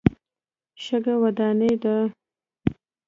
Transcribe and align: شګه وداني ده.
شګه 0.83 1.15
وداني 1.21 1.71
ده. 1.83 1.95